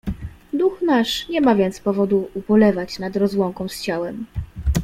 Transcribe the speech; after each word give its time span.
"Duch 0.53 0.81
nasz 0.81 1.29
nie 1.29 1.41
ma 1.41 1.55
więc 1.55 1.79
powodu 1.79 2.27
ubolewać 2.33 2.99
nad 2.99 3.15
rozłąką 3.15 3.67
z 3.67 3.81
ciałem." 3.81 4.25